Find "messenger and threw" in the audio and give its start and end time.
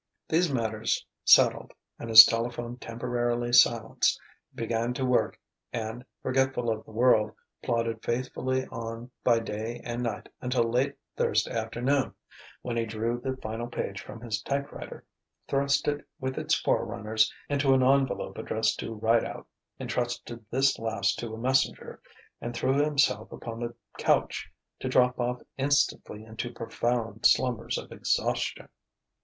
21.37-22.73